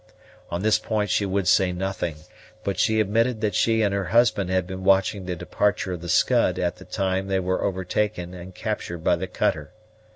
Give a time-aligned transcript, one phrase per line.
[0.49, 2.15] On this point she would say nothing;
[2.63, 6.09] but she admitted that she and her husband had been watching the departure of the
[6.09, 9.73] Scud at the time they were overtaken and captured by the cutter.